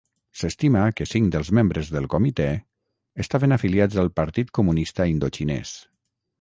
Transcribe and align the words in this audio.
S'estima 0.41 0.85
que 0.99 1.05
cinc 1.09 1.29
dels 1.35 1.51
membres 1.57 1.91
del 1.97 2.09
comitè 2.15 2.49
estaven 3.27 3.55
afiliats 3.61 4.01
al 4.07 4.13
Partit 4.23 4.53
Comunista 4.61 5.11
Indoxinès. 5.15 5.79